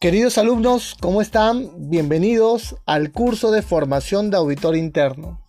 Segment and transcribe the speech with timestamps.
[0.00, 1.90] Queridos alumnos, ¿cómo están?
[1.90, 5.40] Bienvenidos al curso de formación de auditor interno.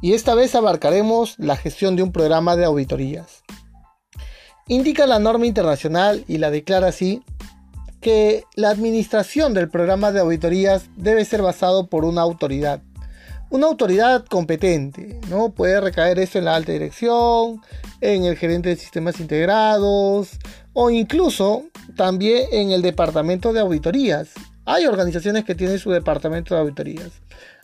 [0.00, 3.42] Y esta vez abarcaremos la gestión de un programa de auditorías.
[4.68, 7.22] Indica la norma internacional y la declara así
[8.00, 12.80] que la administración del programa de auditorías debe ser basado por una autoridad.
[13.50, 15.50] Una autoridad competente, ¿no?
[15.50, 17.62] Puede recaer esto en la alta dirección,
[18.02, 20.32] en el gerente de sistemas integrados
[20.74, 21.64] o incluso
[21.96, 24.28] también en el departamento de auditorías.
[24.66, 27.10] Hay organizaciones que tienen su departamento de auditorías.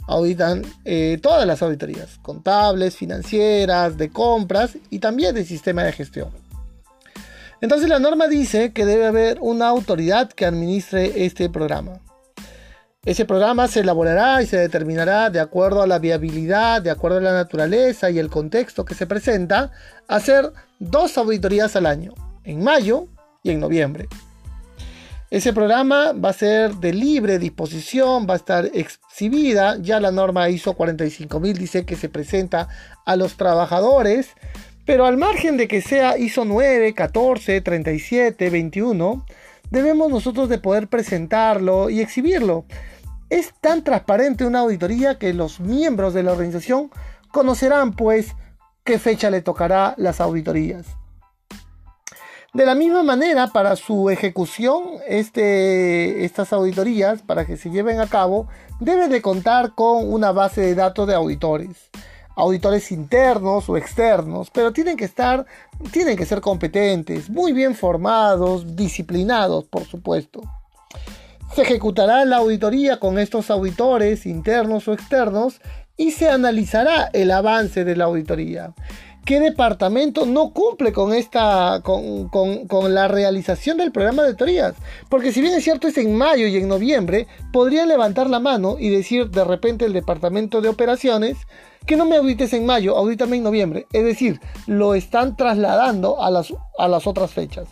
[0.07, 6.31] Auditan eh, todas las auditorías, contables, financieras, de compras y también de sistema de gestión.
[7.61, 12.01] Entonces la norma dice que debe haber una autoridad que administre este programa.
[13.05, 17.23] Ese programa se elaborará y se determinará de acuerdo a la viabilidad, de acuerdo a
[17.23, 19.73] la naturaleza y el contexto que se presenta,
[20.09, 23.09] hacer dos auditorías al año, en mayo
[23.43, 24.09] y en noviembre.
[25.31, 29.77] Ese programa va a ser de libre disposición, va a estar exhibida.
[29.81, 32.69] Ya la norma ISO 45000 dice que se presenta
[33.05, 34.29] a los trabajadores,
[34.87, 39.27] pero al margen de que sea ISO 9, 14, 37, 21,
[39.71, 42.65] debemos nosotros de poder presentarlo y exhibirlo.
[43.35, 46.93] Es tan transparente una auditoría que los miembros de la organización
[47.33, 48.37] conocerán pues
[48.85, 50.87] qué fecha le tocará las auditorías.
[52.53, 58.07] De la misma manera, para su ejecución, este, estas auditorías, para que se lleven a
[58.07, 58.47] cabo,
[58.79, 61.91] debe de contar con una base de datos de auditores.
[62.37, 65.45] Auditores internos o externos, pero tienen que estar,
[65.91, 70.41] tienen que ser competentes, muy bien formados, disciplinados, por supuesto.
[71.55, 75.61] Se ejecutará la auditoría con estos auditores internos o externos
[75.97, 78.75] y se analizará el avance de la auditoría
[79.25, 84.75] qué departamento no cumple con esta con, con, la realización del programa de auditorías.
[85.09, 88.77] Porque si bien es cierto es en mayo y en noviembre, podría levantar la mano
[88.79, 91.37] y decir de repente el departamento de operaciones
[91.87, 93.87] que no me audites en mayo, audítame en noviembre.
[93.93, 97.67] Es decir, lo están trasladando a las, a las otras fechas.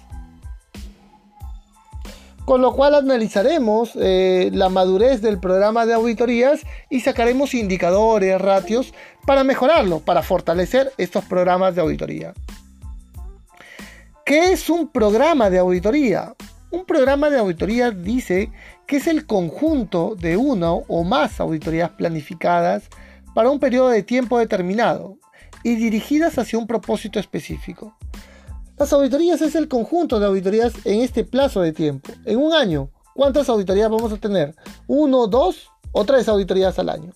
[2.44, 8.92] Con lo cual analizaremos eh, la madurez del programa de auditorías y sacaremos indicadores, ratios
[9.26, 12.34] para mejorarlo, para fortalecer estos programas de auditoría.
[14.24, 16.34] ¿Qué es un programa de auditoría?
[16.70, 18.50] Un programa de auditoría dice
[18.86, 22.84] que es el conjunto de una o más auditorías planificadas
[23.34, 25.16] para un periodo de tiempo determinado
[25.62, 27.96] y dirigidas hacia un propósito específico.
[28.82, 32.10] Las auditorías es el conjunto de auditorías en este plazo de tiempo.
[32.24, 34.56] En un año, ¿cuántas auditorías vamos a tener?
[34.88, 37.12] ¿Uno, dos o tres auditorías al año?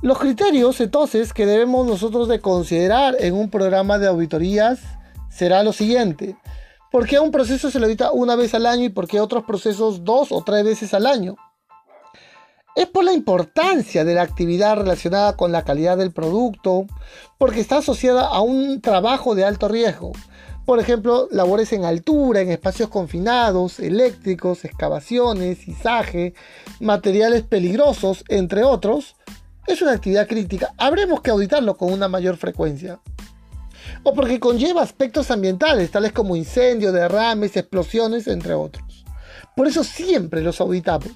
[0.00, 4.80] Los criterios entonces que debemos nosotros de considerar en un programa de auditorías
[5.30, 6.34] será lo siguiente.
[6.90, 9.44] ¿Por qué un proceso se le audita una vez al año y por qué otros
[9.44, 11.36] procesos dos o tres veces al año?
[12.74, 16.86] Es por la importancia de la actividad relacionada con la calidad del producto,
[17.38, 20.12] porque está asociada a un trabajo de alto riesgo.
[20.64, 26.34] Por ejemplo, labores en altura, en espacios confinados, eléctricos, excavaciones, izaje,
[26.80, 29.16] materiales peligrosos, entre otros.
[29.66, 30.72] Es una actividad crítica.
[30.78, 33.00] Habremos que auditarlo con una mayor frecuencia.
[34.04, 39.04] O porque conlleva aspectos ambientales, tales como incendios, derrames, explosiones, entre otros.
[39.56, 41.10] Por eso siempre los auditamos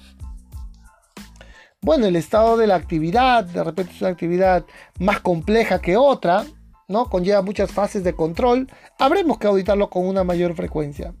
[1.87, 4.65] bueno, el estado de la actividad, de repente es una actividad
[4.99, 6.43] más compleja que otra,
[6.89, 7.05] ¿no?
[7.05, 8.67] Conlleva muchas fases de control,
[8.99, 11.13] habremos que auditarlo con una mayor frecuencia.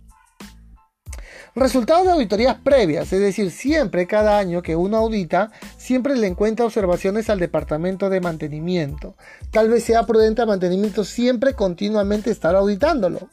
[1.55, 6.65] Resultados de auditorías previas, es decir, siempre cada año que uno audita, siempre le encuentra
[6.65, 9.15] observaciones al departamento de mantenimiento.
[9.51, 13.29] Tal vez sea prudente al mantenimiento siempre continuamente estar auditándolo.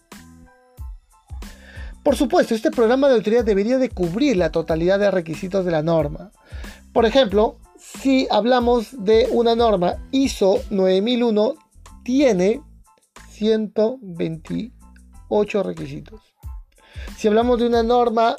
[2.04, 5.82] Por supuesto, este programa de auditoría debería de cubrir la totalidad de requisitos de la
[5.82, 6.30] norma.
[6.94, 11.56] Por ejemplo, si hablamos de una norma ISO 9001,
[12.04, 12.62] tiene
[13.30, 16.20] 128 requisitos.
[17.16, 18.36] Si hablamos de una norma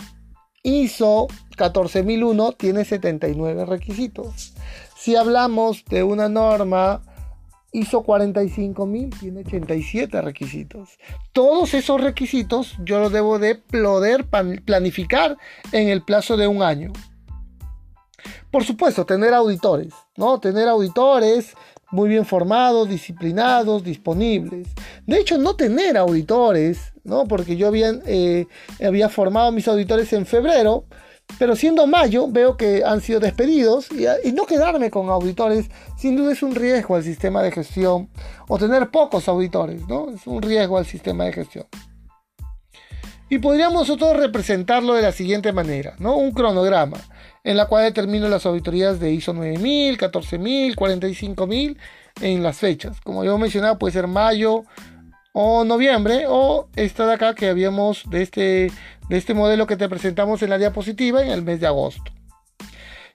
[0.64, 1.28] ISO
[1.58, 4.54] 14001, tiene 79 requisitos.
[4.96, 7.02] Si hablamos de una norma
[7.74, 10.98] ISO 45000 tiene 87 requisitos.
[11.34, 14.26] Todos esos requisitos yo los debo de poder
[14.64, 15.36] planificar
[15.74, 16.94] en el plazo de un año.
[18.56, 20.40] Por supuesto, tener auditores, ¿no?
[20.40, 21.56] Tener auditores
[21.92, 24.70] muy bien formados, disciplinados, disponibles.
[25.06, 27.26] De hecho, no tener auditores, ¿no?
[27.26, 28.48] Porque yo había, eh,
[28.82, 30.86] había formado mis auditores en febrero,
[31.38, 36.16] pero siendo mayo veo que han sido despedidos y, y, no quedarme con auditores sin
[36.16, 38.10] duda es un riesgo al sistema de gestión
[38.48, 40.12] o tener pocos auditores, ¿no?
[40.12, 41.66] Es un riesgo al sistema de gestión.
[43.28, 46.16] Y podríamos nosotros representarlo de la siguiente manera, ¿no?
[46.16, 47.00] Un cronograma
[47.46, 51.78] en la cual determino las auditorías de ISO 9000, 14000, 45000
[52.22, 53.00] en las fechas.
[53.02, 54.64] Como yo mencionaba, puede ser mayo
[55.32, 58.72] o noviembre o esta de acá que habíamos de este,
[59.10, 62.12] de este modelo que te presentamos en la diapositiva en el mes de agosto.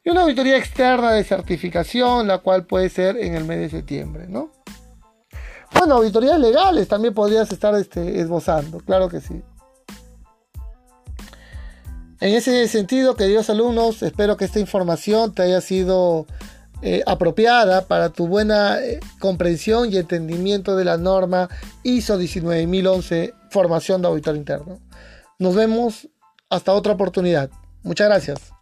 [0.04, 4.26] Y una auditoría externa de certificación, la cual puede ser en el mes de septiembre,
[4.28, 4.52] ¿no?
[5.76, 9.42] Bueno, auditorías legales también podrías estar este, esbozando, claro que sí.
[12.20, 16.26] En ese sentido, queridos alumnos, espero que esta información te haya sido
[16.82, 21.48] eh, apropiada para tu buena eh, comprensión y entendimiento de la norma
[21.82, 24.80] ISO 19011, formación de auditor interno.
[25.38, 26.08] Nos vemos
[26.50, 27.48] hasta otra oportunidad.
[27.82, 28.59] Muchas gracias.